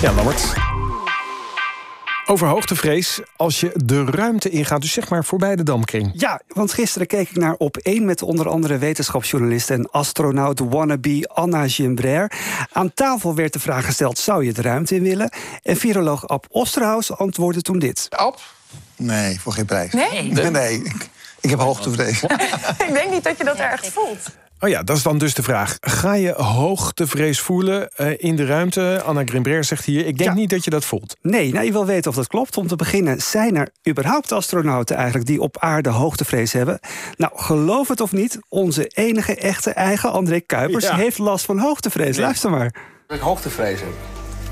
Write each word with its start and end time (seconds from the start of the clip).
Ja, 0.00 0.12
Lammert. 0.12 0.52
Over 2.26 2.48
hoogtevrees 2.48 3.20
als 3.36 3.60
je 3.60 3.72
de 3.74 4.04
ruimte 4.04 4.50
ingaat, 4.50 4.80
dus 4.80 4.92
zeg 4.92 5.08
maar 5.08 5.24
voorbij 5.24 5.56
de 5.56 5.62
damkring. 5.62 6.10
Ja, 6.14 6.40
want 6.48 6.72
gisteren 6.72 7.06
keek 7.06 7.30
ik 7.30 7.36
naar 7.36 7.54
op 7.54 7.76
één 7.76 8.04
met 8.04 8.22
onder 8.22 8.48
andere 8.48 8.78
wetenschapsjournalist 8.78 9.70
en 9.70 9.90
astronaut 9.90 10.58
wannabe 10.58 11.28
Anna 11.32 11.68
Gimbraire. 11.68 12.30
Aan 12.72 12.94
tafel 12.94 13.34
werd 13.34 13.52
de 13.52 13.60
vraag 13.60 13.84
gesteld: 13.84 14.18
zou 14.18 14.44
je 14.44 14.52
de 14.52 14.62
ruimte 14.62 14.94
in 14.94 15.02
willen? 15.02 15.32
En 15.62 15.76
viroloog 15.76 16.28
Ab 16.28 16.46
Osterhaus 16.50 17.16
antwoordde 17.16 17.62
toen 17.62 17.78
dit. 17.78 18.06
Ab? 18.10 18.40
Nee, 18.96 19.40
voor 19.40 19.52
geen 19.52 19.66
prijs. 19.66 19.92
Nee? 19.92 20.22
Nee, 20.22 20.50
nee. 20.50 20.74
Ik, 20.82 21.08
ik 21.40 21.50
heb 21.50 21.58
hoogtevrees. 21.58 22.22
ik 22.86 22.90
denk 22.92 23.10
niet 23.10 23.24
dat 23.24 23.38
je 23.38 23.44
dat 23.44 23.56
erg 23.56 23.84
voelt. 23.92 24.30
Oh 24.62 24.68
ja, 24.68 24.82
dat 24.82 24.96
is 24.96 25.02
dan 25.02 25.18
dus 25.18 25.34
de 25.34 25.42
vraag. 25.42 25.76
Ga 25.80 26.14
je 26.14 26.32
hoogtevrees 26.32 27.40
voelen 27.40 27.90
uh, 28.00 28.06
in 28.16 28.36
de 28.36 28.46
ruimte? 28.46 29.02
Anna 29.04 29.22
Grimbrer 29.24 29.64
zegt 29.64 29.84
hier, 29.84 30.06
ik 30.06 30.18
denk 30.18 30.30
Ja. 30.30 30.36
niet 30.36 30.50
dat 30.50 30.64
je 30.64 30.70
dat 30.70 30.84
voelt. 30.84 31.16
Nee, 31.22 31.52
nou, 31.52 31.64
je 31.64 31.72
wil 31.72 31.86
weten 31.86 32.10
of 32.10 32.16
dat 32.16 32.26
klopt. 32.26 32.56
Om 32.56 32.66
te 32.66 32.76
beginnen, 32.76 33.20
zijn 33.22 33.56
er 33.56 33.68
überhaupt 33.88 34.32
astronauten 34.32 34.96
eigenlijk 34.96 35.26
die 35.26 35.40
op 35.40 35.58
aarde 35.58 35.88
hoogtevrees 35.88 36.52
hebben? 36.52 36.78
Nou, 37.16 37.32
geloof 37.36 37.88
het 37.88 38.00
of 38.00 38.12
niet, 38.12 38.38
onze 38.48 38.86
enige 38.86 39.34
echte 39.36 39.70
eigen 39.70 40.12
André 40.12 40.40
Kuipers 40.40 40.84
Ja. 40.84 40.96
heeft 40.96 41.18
last 41.18 41.44
van 41.44 41.58
hoogtevrees. 41.58 42.16
Luister 42.16 42.50
maar. 42.50 42.74
Ik 43.08 43.20
hoogtevrees 43.20 43.80
heb. 43.80 43.88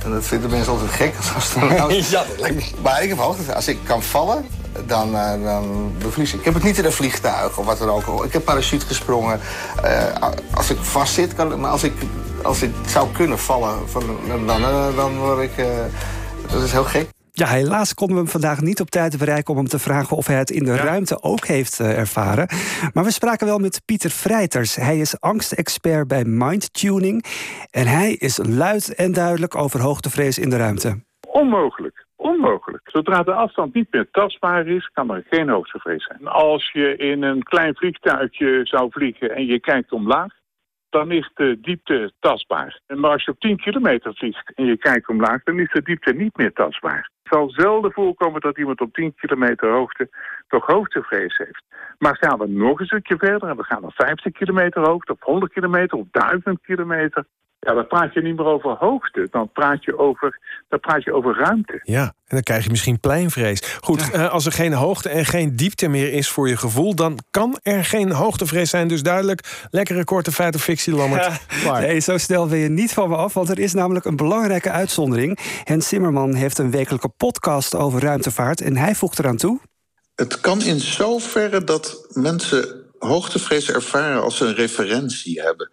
En 0.04 0.10
dat 0.10 0.26
vinden 0.26 0.50
mensen 0.50 0.72
altijd 0.72 0.90
gek 0.90 1.12
als 1.16 1.34
astronaut. 1.34 2.08
Ja, 2.10 2.24
dat 2.28 2.40
lijkt 2.40 2.56
me- 2.56 2.80
Maar 2.82 3.02
ik 3.02 3.08
heb 3.08 3.18
hoogtevrees. 3.18 3.54
Als 3.54 3.68
ik 3.68 3.78
kan 3.84 4.02
vallen, 4.02 4.44
dan, 4.86 5.14
eh, 5.14 5.42
dan 5.42 5.92
bevries 5.98 6.32
ik. 6.32 6.38
Ik 6.38 6.44
heb 6.44 6.54
het 6.54 6.62
niet 6.62 6.78
in 6.78 6.84
een 6.84 6.92
vliegtuig 6.92 7.58
of 7.58 7.66
wat 7.66 7.78
dan 7.78 7.88
ook. 7.88 8.24
Ik 8.24 8.32
heb 8.32 8.44
parachute 8.44 8.86
gesprongen. 8.86 9.40
Eh, 9.82 10.14
als 10.54 10.70
ik 10.70 10.78
vast 10.80 11.14
zit, 11.14 11.34
kan, 11.34 11.60
maar 11.60 11.70
als 11.70 11.84
ik, 11.84 11.92
als 12.42 12.62
ik 12.62 12.74
zou 12.86 13.08
kunnen 13.12 13.38
vallen, 13.38 13.88
van, 13.88 14.02
dan, 14.46 14.62
eh, 14.62 14.96
dan 14.96 15.18
word 15.18 15.38
ik... 15.42 15.56
eh, 15.56 15.66
dat 16.50 16.62
is 16.62 16.72
heel 16.72 16.84
gek. 16.84 17.08
Ja, 17.32 17.46
helaas 17.46 17.94
konden 17.94 18.16
we 18.16 18.22
hem 18.22 18.30
vandaag 18.30 18.60
niet 18.60 18.80
op 18.80 18.90
tijd 18.90 19.18
bereiken 19.18 19.52
om 19.52 19.58
hem 19.58 19.68
te 19.68 19.78
vragen 19.78 20.16
of 20.16 20.26
hij 20.26 20.36
het 20.36 20.50
in 20.50 20.64
de 20.64 20.76
ruimte 20.76 21.22
ook 21.22 21.46
heeft 21.46 21.80
eh, 21.80 21.98
ervaren. 21.98 22.48
Maar 22.92 23.04
we 23.04 23.10
spraken 23.10 23.46
wel 23.46 23.58
met 23.58 23.82
Pieter 23.84 24.10
Vrijters. 24.10 24.74
Hij 24.76 24.98
is 24.98 25.20
angstexpert 25.20 26.08
bij 26.08 26.24
Mindtuning. 26.24 27.24
En 27.70 27.86
hij 27.86 28.12
is 28.12 28.38
luid 28.42 28.94
en 28.94 29.12
duidelijk 29.12 29.54
over 29.54 29.80
hoogtevrees 29.80 30.38
in 30.38 30.50
de 30.50 30.56
ruimte. 30.56 31.04
Onmogelijk. 31.28 32.06
Onmogelijk. 32.28 32.90
Zodra 32.90 33.22
de 33.22 33.32
afstand 33.32 33.74
niet 33.74 33.92
meer 33.92 34.08
tastbaar 34.10 34.66
is, 34.66 34.90
kan 34.92 35.10
er 35.10 35.24
geen 35.30 35.48
hoogtevrees 35.48 36.04
zijn. 36.04 36.26
Als 36.26 36.70
je 36.72 36.96
in 36.96 37.22
een 37.22 37.42
klein 37.42 37.74
vliegtuigje 37.74 38.60
zou 38.62 38.90
vliegen 38.90 39.30
en 39.30 39.46
je 39.46 39.60
kijkt 39.60 39.92
omlaag, 39.92 40.32
dan 40.90 41.10
is 41.10 41.30
de 41.34 41.60
diepte 41.60 42.12
tastbaar. 42.20 42.80
Maar 42.86 43.10
als 43.10 43.24
je 43.24 43.30
op 43.30 43.40
10 43.40 43.56
kilometer 43.56 44.14
vliegt 44.14 44.52
en 44.54 44.64
je 44.64 44.76
kijkt 44.76 45.08
omlaag, 45.08 45.42
dan 45.42 45.58
is 45.58 45.72
de 45.72 45.82
diepte 45.82 46.12
niet 46.12 46.36
meer 46.36 46.52
tastbaar. 46.52 47.10
Het 47.22 47.32
zal 47.32 47.50
zelden 47.50 47.92
voorkomen 47.92 48.40
dat 48.40 48.58
iemand 48.58 48.80
op 48.80 48.92
10 48.92 49.14
kilometer 49.14 49.70
hoogte 49.70 50.08
toch 50.48 50.66
hoogtevrees 50.66 51.36
heeft. 51.36 51.64
Maar 51.98 52.16
gaan 52.16 52.38
we 52.38 52.48
nog 52.48 52.80
een 52.80 52.86
stukje 52.86 53.16
verder 53.18 53.48
en 53.48 53.56
we 53.56 53.64
gaan 53.64 53.82
naar 53.82 53.92
50 53.94 54.32
kilometer 54.32 54.86
hoogte, 54.86 55.12
of 55.12 55.20
100 55.20 55.52
kilometer, 55.52 55.98
of 55.98 56.06
1000 56.10 56.60
kilometer, 56.60 57.24
ja, 57.60 57.74
dan 57.74 57.86
praat 57.86 58.14
je 58.14 58.22
niet 58.22 58.36
meer 58.36 58.46
over 58.46 58.70
hoogte, 58.70 59.28
dan 59.30 59.52
praat 59.52 59.84
je 59.84 59.98
over, 59.98 60.38
dan 60.68 60.80
praat 60.80 61.04
je 61.04 61.12
over 61.12 61.36
ruimte. 61.36 61.80
Ja, 61.82 62.02
en 62.02 62.12
dan 62.26 62.42
krijg 62.42 62.64
je 62.64 62.70
misschien 62.70 63.00
pleinvrees. 63.00 63.78
Goed, 63.80 64.10
eh, 64.10 64.30
als 64.30 64.46
er 64.46 64.52
geen 64.52 64.72
hoogte 64.72 65.08
en 65.08 65.24
geen 65.24 65.56
diepte 65.56 65.88
meer 65.88 66.12
is 66.12 66.28
voor 66.28 66.48
je 66.48 66.56
gevoel... 66.56 66.94
dan 66.94 67.18
kan 67.30 67.58
er 67.62 67.84
geen 67.84 68.12
hoogtevrees 68.12 68.70
zijn. 68.70 68.88
Dus 68.88 69.02
duidelijk, 69.02 69.66
lekkere 69.70 70.04
korte 70.04 70.32
feit 70.32 70.54
of 70.54 70.62
fictie, 70.62 70.94
Lammert. 70.94 71.46
Klaar. 71.62 71.80
Nee, 71.80 72.00
zo 72.00 72.18
snel 72.18 72.48
wil 72.48 72.58
je 72.58 72.68
niet 72.68 72.92
van 72.92 73.08
me 73.08 73.16
af, 73.16 73.34
want 73.34 73.48
er 73.48 73.58
is 73.58 73.74
namelijk 73.74 74.04
een 74.04 74.16
belangrijke 74.16 74.70
uitzondering. 74.70 75.38
Hens 75.64 75.88
Zimmerman 75.88 76.34
heeft 76.34 76.58
een 76.58 76.70
wekelijke 76.70 77.08
podcast 77.08 77.74
over 77.74 78.00
ruimtevaart 78.00 78.60
en 78.60 78.76
hij 78.76 78.94
voegt 78.94 79.18
eraan 79.18 79.36
toe. 79.36 79.60
Het 80.14 80.40
kan 80.40 80.62
in 80.62 80.80
zoverre 80.80 81.64
dat 81.64 82.08
mensen 82.12 82.86
hoogtevrees 82.98 83.70
ervaren 83.70 84.22
als 84.22 84.36
ze 84.36 84.44
een 84.44 84.54
referentie 84.54 85.40
hebben. 85.40 85.68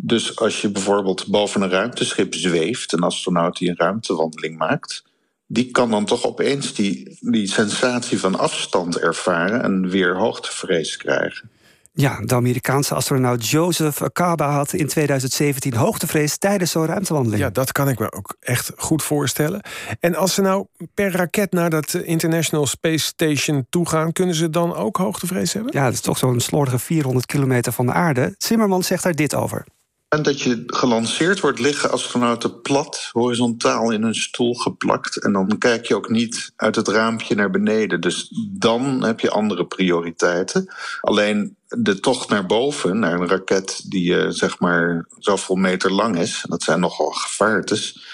Dus 0.00 0.36
als 0.36 0.60
je 0.60 0.70
bijvoorbeeld 0.70 1.26
boven 1.26 1.62
een 1.62 1.70
ruimteschip 1.70 2.34
zweeft, 2.34 2.92
een 2.92 3.02
astronaut 3.02 3.56
die 3.56 3.68
een 3.68 3.76
ruimtewandeling 3.76 4.58
maakt, 4.58 5.04
die 5.46 5.70
kan 5.70 5.90
dan 5.90 6.04
toch 6.04 6.24
opeens 6.24 6.74
die, 6.74 7.18
die 7.20 7.46
sensatie 7.46 8.20
van 8.20 8.38
afstand 8.38 8.98
ervaren 8.98 9.62
en 9.62 9.88
weer 9.88 10.16
hoogtevrees 10.16 10.96
krijgen. 10.96 11.50
Ja, 11.92 12.20
de 12.20 12.34
Amerikaanse 12.34 12.94
astronaut 12.94 13.48
Joseph 13.48 14.02
Akaba 14.02 14.50
had 14.50 14.72
in 14.72 14.86
2017 14.86 15.74
hoogtevrees 15.74 16.38
tijdens 16.38 16.70
zo'n 16.70 16.86
ruimtewandeling. 16.86 17.42
Ja, 17.42 17.50
dat 17.50 17.72
kan 17.72 17.88
ik 17.88 17.98
me 17.98 18.12
ook 18.12 18.36
echt 18.40 18.72
goed 18.76 19.02
voorstellen. 19.02 19.60
En 20.00 20.14
als 20.14 20.34
ze 20.34 20.40
nou 20.40 20.66
per 20.94 21.12
raket 21.12 21.52
naar 21.52 21.70
dat 21.70 21.94
eh, 21.94 22.08
International 22.08 22.66
Space 22.66 23.04
Station 23.04 23.66
toe 23.68 23.88
gaan... 23.88 24.12
kunnen 24.12 24.34
ze 24.34 24.50
dan 24.50 24.74
ook 24.74 24.96
hoogtevrees 24.96 25.52
hebben? 25.52 25.72
Ja, 25.72 25.84
dat 25.84 25.92
is 25.92 26.00
toch 26.00 26.18
zo'n 26.18 26.40
slordige 26.40 26.78
400 26.78 27.26
kilometer 27.26 27.72
van 27.72 27.86
de 27.86 27.92
aarde. 27.92 28.34
Zimmerman 28.38 28.82
zegt 28.82 29.02
daar 29.02 29.14
dit 29.14 29.34
over. 29.34 29.64
En 30.08 30.22
dat 30.22 30.40
je 30.40 30.62
gelanceerd 30.66 31.40
wordt, 31.40 31.58
liggen 31.58 31.90
astronauten 31.90 32.60
plat, 32.60 33.08
horizontaal 33.12 33.90
in 33.90 34.02
hun 34.02 34.14
stoel 34.14 34.54
geplakt. 34.54 35.22
En 35.22 35.32
dan 35.32 35.58
kijk 35.58 35.86
je 35.86 35.96
ook 35.96 36.08
niet 36.08 36.52
uit 36.56 36.76
het 36.76 36.88
raampje 36.88 37.34
naar 37.34 37.50
beneden. 37.50 38.00
Dus 38.00 38.28
dan 38.50 39.04
heb 39.04 39.20
je 39.20 39.30
andere 39.30 39.66
prioriteiten. 39.66 40.74
Alleen 41.00 41.56
de 41.68 42.00
tocht 42.00 42.28
naar 42.28 42.46
boven, 42.46 42.98
naar 42.98 43.20
een 43.20 43.28
raket 43.28 43.90
die 43.90 44.20
eh, 44.20 44.28
zeg 44.28 44.58
maar 44.58 45.06
zoveel 45.18 45.56
meter 45.56 45.92
lang 45.92 46.18
is, 46.18 46.44
dat 46.48 46.62
zijn 46.62 46.80
nogal 46.80 47.10
gevaartes, 47.10 48.06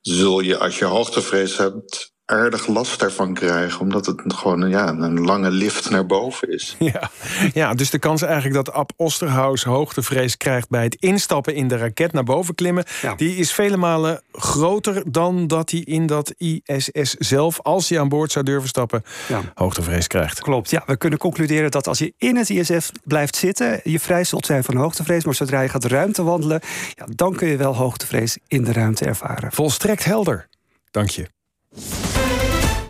zul 0.00 0.40
je 0.40 0.58
als 0.58 0.78
je 0.78 0.84
hoogtevrees 0.84 1.56
hebt 1.56 2.11
aardig 2.32 2.66
last 2.66 3.00
daarvan 3.00 3.34
krijgen. 3.34 3.80
Omdat 3.80 4.06
het 4.06 4.22
gewoon 4.26 4.68
ja, 4.68 4.88
een 4.88 5.20
lange 5.20 5.50
lift 5.50 5.90
naar 5.90 6.06
boven 6.06 6.52
is. 6.52 6.76
Ja. 6.92 7.10
ja, 7.52 7.74
dus 7.74 7.90
de 7.90 7.98
kans 7.98 8.22
eigenlijk 8.22 8.54
dat 8.54 8.74
Ab 8.74 8.92
Osterhaus 8.96 9.64
hoogtevrees 9.64 10.36
krijgt... 10.36 10.68
bij 10.68 10.82
het 10.82 10.94
instappen 10.94 11.54
in 11.54 11.68
de 11.68 11.76
raket 11.76 12.12
naar 12.12 12.24
boven 12.24 12.54
klimmen... 12.54 12.84
Ja. 13.02 13.14
die 13.14 13.36
is 13.36 13.52
vele 13.52 13.76
malen 13.76 14.22
groter 14.32 15.02
dan 15.06 15.46
dat 15.46 15.70
hij 15.70 15.80
in 15.80 16.06
dat 16.06 16.34
ISS 16.36 17.14
zelf... 17.18 17.60
als 17.60 17.88
hij 17.88 18.00
aan 18.00 18.08
boord 18.08 18.32
zou 18.32 18.44
durven 18.44 18.68
stappen, 18.68 19.02
Ja. 19.28 19.40
hoogtevrees 19.54 20.06
krijgt. 20.06 20.40
Klopt, 20.40 20.70
ja. 20.70 20.82
We 20.86 20.96
kunnen 20.96 21.18
concluderen 21.18 21.70
dat 21.70 21.88
als 21.88 21.98
je 21.98 22.14
in 22.18 22.36
het 22.36 22.50
ISF 22.50 22.90
blijft 23.04 23.36
zitten... 23.36 23.80
je 23.84 24.00
vrij 24.00 24.24
zult 24.24 24.46
zijn 24.46 24.64
van 24.64 24.76
hoogtevrees. 24.76 25.24
Maar 25.24 25.34
zodra 25.34 25.60
je 25.60 25.68
gaat 25.68 25.84
ruimte 25.84 26.22
wandelen... 26.22 26.60
Ja, 26.94 27.06
dan 27.14 27.34
kun 27.34 27.48
je 27.48 27.56
wel 27.56 27.76
hoogtevrees 27.76 28.38
in 28.48 28.64
de 28.64 28.72
ruimte 28.72 29.04
ervaren. 29.04 29.52
Volstrekt 29.52 30.04
helder. 30.04 30.48
Dank 30.90 31.10
je. 31.10 31.26